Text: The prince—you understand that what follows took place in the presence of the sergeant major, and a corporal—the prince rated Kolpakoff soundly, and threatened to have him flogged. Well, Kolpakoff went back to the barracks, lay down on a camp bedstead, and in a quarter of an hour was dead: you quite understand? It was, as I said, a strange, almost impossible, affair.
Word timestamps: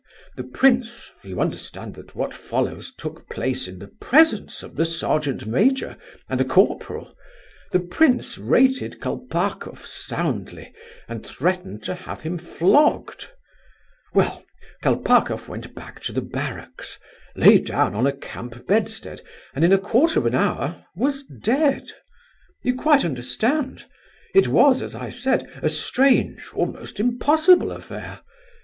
The 0.35 0.43
prince—you 0.43 1.39
understand 1.39 1.93
that 1.93 2.15
what 2.15 2.33
follows 2.33 2.91
took 2.91 3.29
place 3.29 3.67
in 3.67 3.77
the 3.77 3.87
presence 3.89 4.63
of 4.63 4.75
the 4.75 4.83
sergeant 4.83 5.45
major, 5.45 5.95
and 6.27 6.41
a 6.41 6.43
corporal—the 6.43 7.79
prince 7.81 8.35
rated 8.39 8.99
Kolpakoff 8.99 9.85
soundly, 9.85 10.73
and 11.07 11.23
threatened 11.23 11.83
to 11.83 11.93
have 11.93 12.21
him 12.21 12.39
flogged. 12.39 13.27
Well, 14.11 14.43
Kolpakoff 14.81 15.47
went 15.47 15.75
back 15.75 16.01
to 16.05 16.11
the 16.11 16.21
barracks, 16.23 16.97
lay 17.35 17.59
down 17.59 17.93
on 17.93 18.07
a 18.07 18.11
camp 18.17 18.65
bedstead, 18.65 19.21
and 19.53 19.63
in 19.63 19.71
a 19.71 19.77
quarter 19.77 20.17
of 20.19 20.25
an 20.25 20.33
hour 20.33 20.83
was 20.95 21.21
dead: 21.25 21.91
you 22.63 22.73
quite 22.75 23.05
understand? 23.05 23.85
It 24.33 24.47
was, 24.47 24.81
as 24.81 24.95
I 24.95 25.11
said, 25.11 25.47
a 25.61 25.69
strange, 25.69 26.49
almost 26.55 26.99
impossible, 26.99 27.71
affair. 27.71 28.21